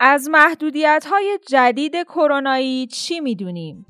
[0.00, 3.86] از محدودیت های جدید کرونایی چی می‌دونیم؟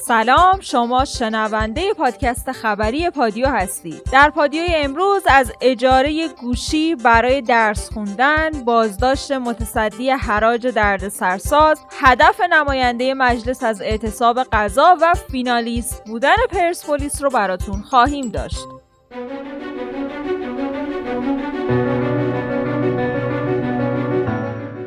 [0.00, 7.92] سلام شما شنونده پادکست خبری پادیو هستید در پادیو امروز از اجاره گوشی برای درس
[7.92, 16.36] خوندن بازداشت متصدی حراج درد سرساز هدف نماینده مجلس از اعتصاب غذا و فینالیست بودن
[16.50, 18.66] پرسپولیس رو براتون خواهیم داشت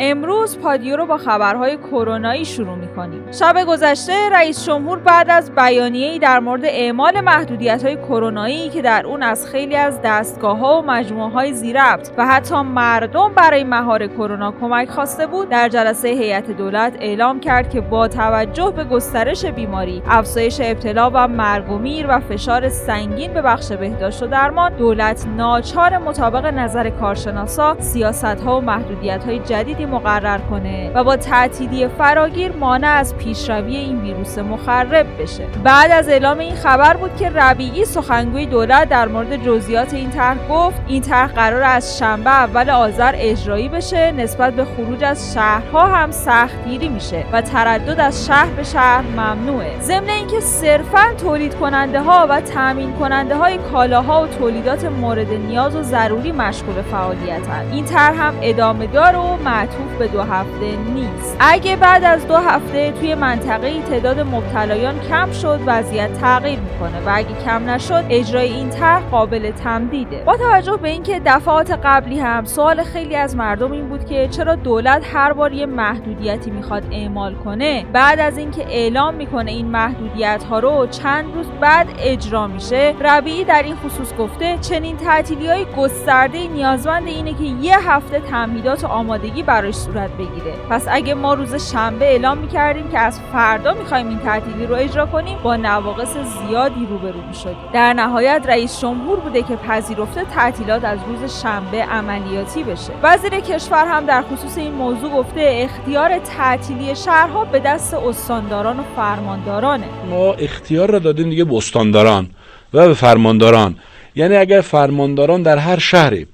[0.05, 3.31] امروز پادیو رو با خبرهای کرونایی شروع می‌کنیم.
[3.31, 9.05] شب گذشته رئیس جمهور بعد از ای در مورد اعمال محدودیت های کرونایی که در
[9.05, 14.07] اون از خیلی از دستگاه ها و مجموعه های زیربط و حتی مردم برای مهار
[14.07, 19.45] کرونا کمک خواسته بود در جلسه هیئت دولت اعلام کرد که با توجه به گسترش
[19.45, 24.75] بیماری افزایش ابتلا و مرگ و میر و فشار سنگین به بخش بهداشت و درمان
[24.77, 31.15] دولت ناچار مطابق نظر کارشناسا سیاست ها و محدودیت های جدیدی مقرر کنه و با
[31.15, 35.47] تعطیلی فراگیر مانع از پیشروی این ویروس مخرب بشه.
[35.63, 40.37] بعد از اعلام این خبر بود که ربیعی سخنگوی دولت در مورد جزئیات این طرح
[40.49, 45.87] گفت این طرح قرار از شنبه اول آذر اجرایی بشه نسبت به خروج از شهرها
[45.87, 49.81] هم سختگیری میشه و تردد از شهر به شهر ممنوعه.
[49.81, 55.75] ضمن اینکه صرفا تولید کننده ها و تامین کننده های کالاها و تولیدات مورد نیاز
[55.75, 61.37] و ضروری مشغول فعالیتن این طرح هم ادامه دار و معطوف به دو هفته نیست.
[61.39, 67.11] اگه بعد از دو هفته توی منطقه تعداد مبتلایان کم شد وضعیت تغییر می‌کنه و
[67.13, 70.23] اگه کم نشد اجرای این طرح قابل تمدیده.
[70.25, 74.55] با توجه به اینکه دفعات قبلی هم سوال خیلی از مردم این بود که چرا
[74.55, 80.43] دولت هر بار یه محدودیتی می‌خواد اعمال کنه؟ بعد از اینکه اعلام می‌کنه این محدودیت
[80.49, 82.95] ها رو چند روز بعد اجرا میشه.
[83.01, 88.83] ربیعی در این خصوص گفته چنین تعطیلی های گسترده نیازمند اینه که یه هفته تمهیدات
[88.83, 90.53] و آمادگی براش صورت بگیره.
[90.69, 95.05] پس اگه ما روز شنبه اعلام می‌کردیم که از فردا می‌خوایم این تعطیلی رو اجرا
[95.05, 95.37] کنیم.
[95.43, 97.55] با نواقص زیادی روبرو می‌شدیم.
[97.73, 102.93] در نهایت رئیس جمهور بوده که پذیرفته تعطیلات از روز شنبه عملیاتی بشه.
[103.03, 108.83] وزیر کشور هم در خصوص این موضوع گفته اختیار تعطیلی شهرها به دست استانداران و
[108.95, 109.85] فرماندارانه.
[110.09, 112.29] ما اختیار را دادیم دیگه به استانداران
[112.73, 113.75] و به فرمانداران.
[114.15, 116.27] یعنی اگر فرمانداران در هر شهری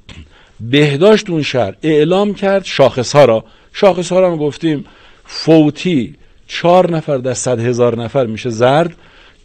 [0.60, 3.44] بهداشت اون شهر اعلام کرد شاخص ها را.
[3.74, 4.86] شاخص ها را هم گفتیم
[5.26, 6.16] فوتی
[6.50, 8.96] چهار نفر در صد هزار نفر میشه زرد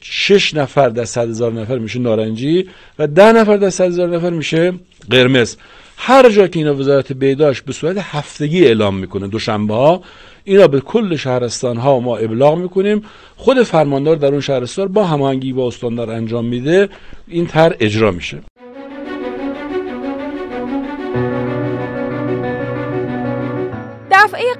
[0.01, 4.31] شش نفر در صد هزار نفر میشه نارنجی و ده نفر در صد هزار نفر
[4.31, 4.73] میشه
[5.11, 5.57] قرمز.
[5.97, 10.03] هر جا که اینا وزارت بهداشت به صورت هفتگی اعلام می‌کنه دوشنبه ها
[10.45, 13.05] اینا به کل شهرستان ها ما ابلاغ می‌کنیم.
[13.37, 16.89] خود فرماندار در اون شهرستان با هماهنگی با استاندار انجام میده
[17.29, 18.39] این تر اجرا میشه.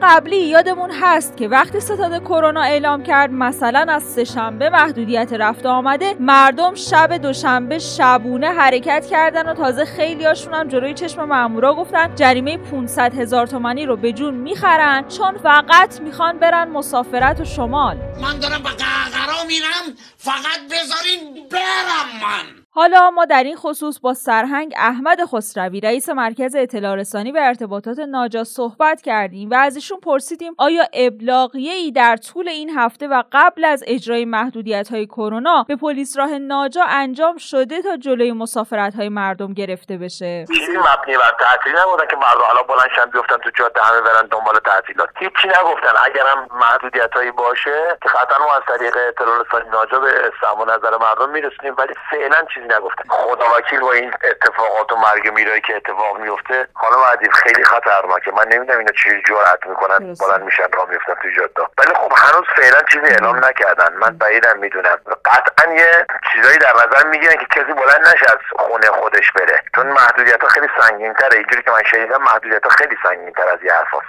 [0.03, 6.17] قبلی یادمون هست که وقتی ستاد کرونا اعلام کرد مثلا از سهشنبه محدودیت رفته آمده
[6.21, 12.59] مردم شب دوشنبه شبونه حرکت کردن و تازه خیلیاشون هم جلوی چشم مامورا گفتن جریمه
[12.59, 17.97] 500 هزار تومانی رو به جون می‌خرن چون فقط می‌خوان برن مسافرت و شمال.
[18.23, 22.64] من دارم به قهقرا میرم فقط بذارین برم من.
[22.77, 27.99] حالا ما در این خصوص با سرهنگ احمد خسروی رئیس مرکز اطلاع رسانی و ارتباطات
[27.99, 33.23] ناجا صحبت کردیم و از ایشون پرسیدیم آیا ابلاغیه ای در طول این هفته و
[33.33, 38.95] قبل از اجرای محدودیت های کرونا به پلیس راه ناجا انجام شده تا جلوی مسافرت
[38.95, 43.51] های مردم گرفته بشه؟ چیزی مبنی بر تعطیل نبودن که مردم حالا بلند بیفتن تو
[43.51, 45.93] جاده همه برن دنبال تعطیلات هیچی نگفتن.
[46.05, 50.97] اگرم محدودیت هایی باشه که قطعا ما از طریق اطلاع رسانی ناجا به استعمال نظر
[50.99, 51.75] مردم میرسونیم.
[51.79, 56.69] ولی فعلا چیزی نگفتن خدا وکیل با این اتفاقات و مرگ میرایی که اتفاق میفته
[56.75, 58.31] خانم عدیب خیلی خطرناکه.
[58.31, 61.69] من نمی‌دونم اینا چی جرأت می‌کنن بلند میشن راه میفتن توی جاده.
[61.79, 63.93] ولی خب هنوز فعلا چیزی اعلام نکردن.
[63.95, 64.99] من بعیدم می‌دونم.
[65.25, 69.61] قطعا یه چیزایی در نظر می‌گیرن که کسی بلند نشه از خونه خودش بره.
[69.75, 73.49] چون محدودیت ها خیلی سنگین تره اینجوری که من شنیدم محدودیت ها خیلی سنگین تر
[73.49, 74.07] از یه حرفاست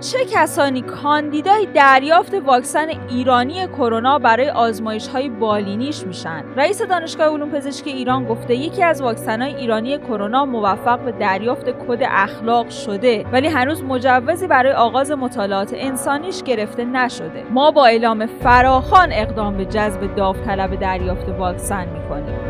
[0.00, 7.50] چه کسانی کاندیدای دریافت واکسن ایرانی کرونا برای آزمایش های بالینیش میشن؟ رئیس دانشگاه علوم
[7.50, 13.24] پزشکی ایران گفته یکی از واکسن های ایرانی کرونا موفق به دریافت کد اخلاق شده
[13.32, 17.44] ولی هنوز مجوزی برای آغاز مطالعات انسانیش گرفته نشده.
[17.50, 22.49] ما با اعلام فراخان اقدام به جذب داوطلب دریافت واکسن می‌کنیم.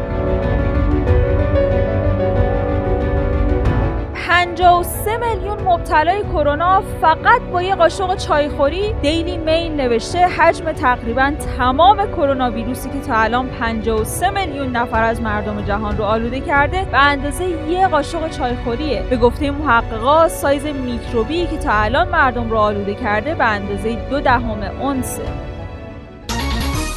[5.71, 12.91] مبتلای کرونا فقط با یه قاشق چایخوری دیلی میل نوشته حجم تقریبا تمام کرونا ویروسی
[12.91, 17.89] که تا الان 53 میلیون نفر از مردم جهان رو آلوده کرده به اندازه یه
[17.89, 19.03] قاشق چایخوریه.
[19.11, 24.21] به گفته محققا سایز میکروبی که تا الان مردم رو آلوده کرده به اندازه دو
[24.21, 25.50] دهم اونسه.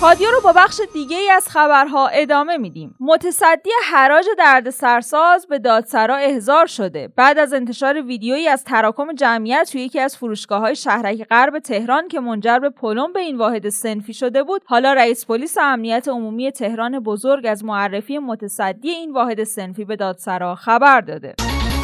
[0.03, 2.95] پادیو رو با بخش دیگه ای از خبرها ادامه میدیم.
[2.99, 7.07] متصدی حراج درد سرساز به دادسرا احضار شده.
[7.07, 12.07] بعد از انتشار ویدیویی از تراکم جمعیت توی یکی از فروشگاه های شهرک غرب تهران
[12.07, 16.51] که منجر به پلم به این واحد سنفی شده بود، حالا رئیس پلیس امنیت عمومی
[16.51, 21.35] تهران بزرگ از معرفی متصدی این واحد سنفی به دادسرا خبر داده.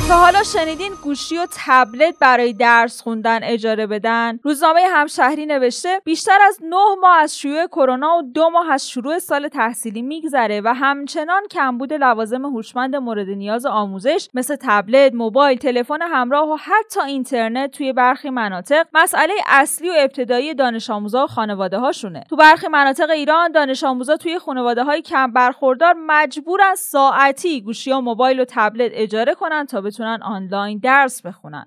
[0.10, 6.38] تا حالا شنیدین گوشی و تبلت برای درس خوندن اجاره بدن؟ روزنامه همشهری نوشته بیشتر
[6.48, 10.74] از نه ماه از شیوع کرونا و دو ماه از شروع سال تحصیلی میگذره و
[10.74, 17.72] همچنان کمبود لوازم هوشمند مورد نیاز آموزش مثل تبلت موبایل تلفن همراه و حتی اینترنت
[17.72, 23.10] توی برخی مناطق مسئله اصلی و ابتدایی دانش آموزا و خانواده هاشونه تو برخی مناطق
[23.10, 28.92] ایران دانش آموزا توی خانواده های کم برخوردار مجبورن ساعتی گوشی و موبایل و تبلت
[28.94, 31.66] اجاره کنن تا بتونن آنلاین درس بخونن.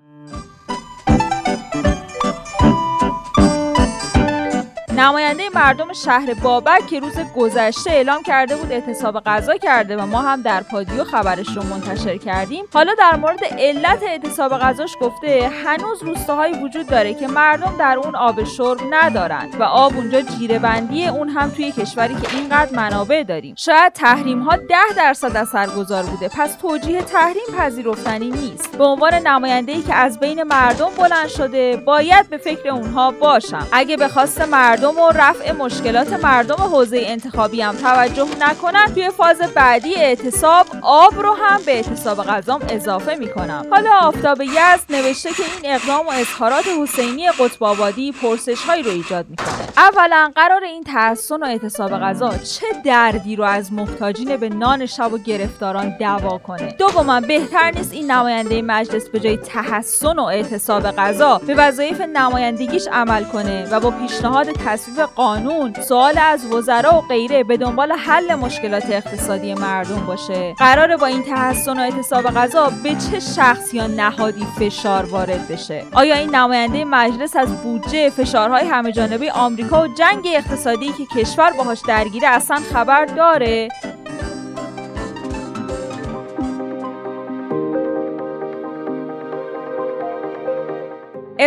[5.03, 10.21] نماینده مردم شهر بابک که روز گذشته اعلام کرده بود اعتصاب غذا کرده و ما
[10.21, 12.65] هم در پادیو خبرش رو منتشر کردیم.
[12.73, 18.15] حالا در مورد علت اعتصاب غذاش گفته هنوز روستاهایی وجود داره که مردم در اون
[18.15, 23.23] آب شرب ندارند و آب اونجا جیره بندی اون هم توی کشوری که اینقدر منابع
[23.23, 23.55] داریم.
[23.57, 28.77] شاید تحریم ها ده درصد اثرگذار بوده پس توجیه تحریم پذیرفتنی نیست.
[28.77, 33.67] به عنوان نماینده ای که از بین مردم بلند شده باید به فکر اونها باشم.
[33.71, 34.07] اگه به
[34.51, 41.13] مردم و رفع مشکلات مردم حوزه انتخابی هم توجه نکنن توی فاز بعدی اعتصاب آب
[41.21, 43.65] رو هم به اعتصاب غذام اضافه می‌کنم.
[43.71, 48.91] حالا آفتاب یزد نوشته که این اقدام و اظهارات حسینی قطب آبادی پرسش هایی رو
[48.91, 49.67] ایجاد می‌کنه.
[49.77, 55.13] اولا قرار این تحسن و اعتصاب غذا چه دردی رو از محتاجین به نان شب
[55.13, 60.83] و گرفتاران دوا کنه؟ دوما بهتر نیست این نماینده مجلس به جای تحسن و اعتصاب
[60.83, 67.01] غذا به وظایف نمایندگیش عمل کنه و با پیشنهاد تصویب قانون سوال از وزرا و
[67.01, 70.53] غیره به دنبال حل مشکلات اقتصادی مردم باشه.
[70.59, 75.83] قراره با این تحسن و اعتصاب غذا به چه شخص یا نهادی فشار وارد بشه؟
[75.93, 81.81] آیا این نماینده مجلس از بودجه فشارهای همهجانبه آمریکا و جنگ اقتصادی که کشور باهاش
[81.87, 83.69] درگیره اصلا خبر داره؟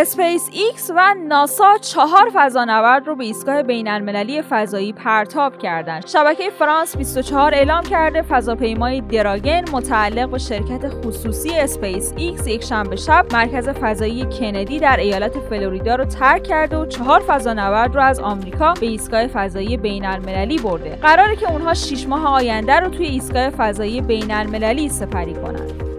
[0.01, 6.07] اسپیس ایکس و ناسا چهار فضانورد رو به ایستگاه بین المللی فضایی پرتاب کردند.
[6.07, 12.97] شبکه فرانس 24 اعلام کرده فضاپیمای دراگن متعلق به شرکت خصوصی اسپیس ایکس یک شنبه
[12.97, 18.21] شب مرکز فضایی کندی در ایالت فلوریدا رو ترک کرده و چهار فضانورد رو از
[18.21, 20.97] آمریکا به ایستگاه فضایی بین المللی برده.
[21.03, 25.96] قراره که اونها 6 ماه آینده رو توی ایستگاه فضایی بین المللی سپری کنند.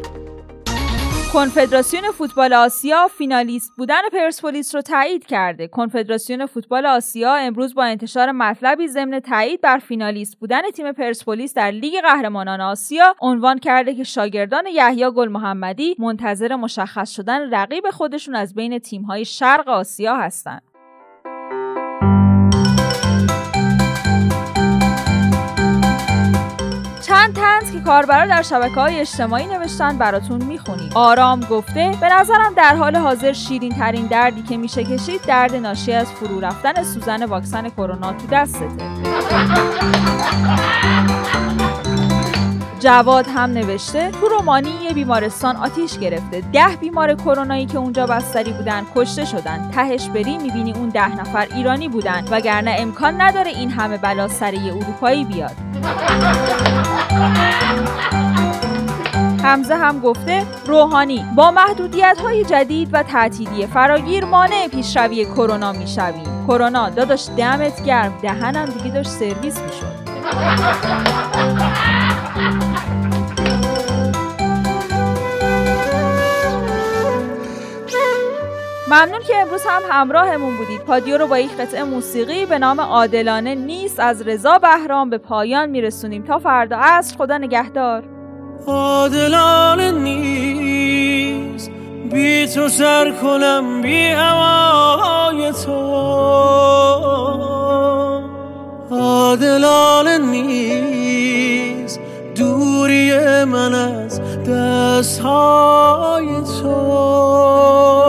[1.33, 5.67] کنفدراسیون فوتبال آسیا فینالیست بودن پرسپولیس رو تایید کرده.
[5.67, 11.71] کنفدراسیون فوتبال آسیا امروز با انتشار مطلبی ضمن تایید بر فینالیست بودن تیم پرسپولیس در
[11.71, 18.35] لیگ قهرمانان آسیا عنوان کرده که شاگردان یحیی گل محمدی منتظر مشخص شدن رقیب خودشون
[18.35, 20.61] از بین تیم‌های شرق آسیا هستند.
[27.67, 30.89] تنز که کاربرا در شبکه های اجتماعی نوشتن براتون می‌خونیم.
[30.95, 35.93] آرام گفته به نظرم در حال حاضر شیرین ترین دردی که میشه کشید درد ناشی
[35.93, 38.67] از فرو رفتن سوزن واکسن کرونا تو دستته.
[42.79, 46.41] جواد هم نوشته تو رومانی یه بیمارستان آتیش گرفته.
[46.53, 49.71] ده بیمار کرونایی که اونجا بستری بودن کشته شدن.
[49.71, 54.53] تهش بری می‌بینی اون ده نفر ایرانی بودن وگرنه امکان نداره این همه بلا سر
[54.53, 55.55] یه اروپایی بیاد.
[59.43, 66.45] حمزه هم گفته روحانی با محدودیت های جدید و تعطیلی فراگیر مانع پیشروی کرونا می‌شویم
[66.47, 68.13] کرونا داداش دمت گرم.
[68.21, 70.07] دهنم دیگه داشت سرویس می‌شد.
[78.89, 80.81] ممنون که امروز هم همراهمون بودید.
[80.81, 85.69] پادیو رو با یک قطعه موسیقی به نام عادلانه نیست از رضا بهرام به پایان
[85.69, 86.23] میرسونیم.
[86.23, 88.03] تا فردا عصر خدا نگهدار.
[88.67, 91.71] عادلانه نیست.
[92.11, 95.71] بی تو سر کنم بی هوای تو.
[98.91, 101.99] عادلانه نیست.
[102.35, 106.27] دوری من از دستهای
[106.61, 108.06] تو.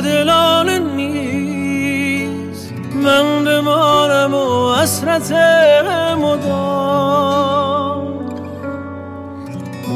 [0.00, 2.72] دلانه نیست.
[3.04, 5.32] من بمانم و حسرت
[6.18, 7.50] مدام.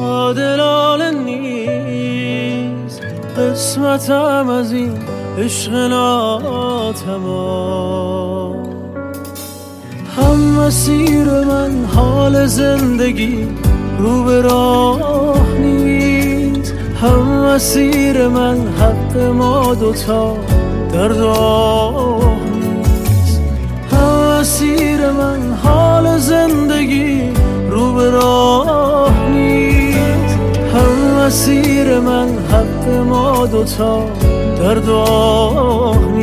[0.03, 3.01] عادلانه نیست.
[3.39, 4.99] قسمتم از این
[5.39, 7.25] عشق ناتمام.
[10.17, 13.49] هم مسیر من حال زندگی
[13.99, 15.84] رو به راه نیست.
[17.05, 20.37] هم مسیر من حق ما دوتا
[20.93, 23.41] در راه نیست.
[25.19, 27.23] من حال زندگی
[27.71, 30.39] رو به راه نیست.
[30.75, 34.05] هم مسیر من حق ما دوتا
[34.59, 36.13] در راه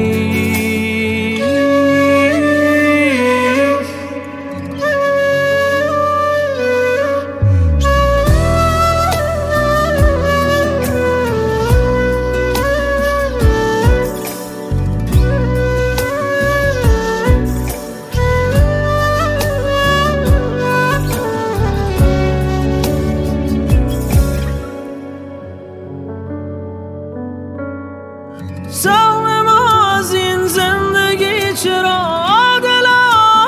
[28.82, 32.00] سهم ما از این زندگی چرا
[32.38, 33.48] عادلانه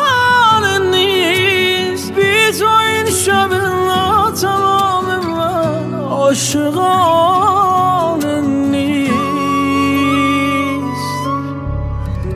[0.80, 3.54] نیست؟ بی تو این شب
[3.88, 6.82] ناتمام من عاشقانه
[8.42, 9.24] نیست.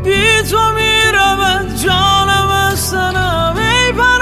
[0.04, 4.20] بی تو می‌رود جانم از سنم ای من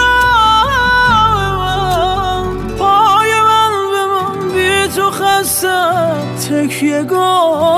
[2.78, 6.18] پای من به من بی تو خستم
[6.50, 7.75] تکیه گاه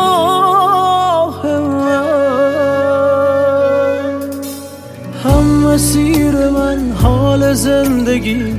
[8.27, 8.55] زندگی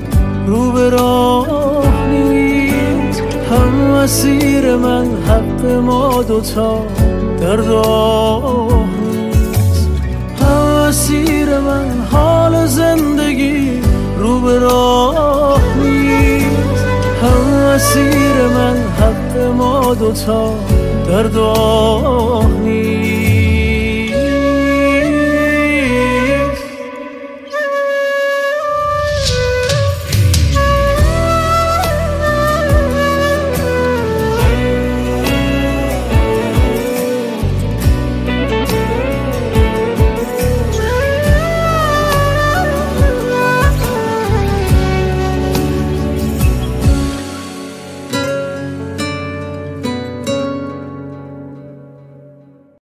[0.47, 3.23] رو به راه نیست.
[3.51, 6.87] هم مسیر من حق ما دوتا
[7.41, 9.89] در راه نیست.
[10.41, 13.81] هم مسیر من حال زندگی
[14.19, 16.85] رو به راه نیست.
[17.23, 20.55] هم مسیر من حق ما دوتا
[21.09, 22.47] در راه